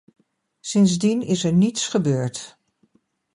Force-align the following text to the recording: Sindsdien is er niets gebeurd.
Sindsdien 0.69 1.21
is 1.33 1.43
er 1.47 1.53
niets 1.61 1.87
gebeurd. 1.87 2.37